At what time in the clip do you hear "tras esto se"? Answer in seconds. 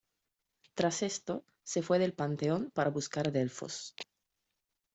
0.73-1.83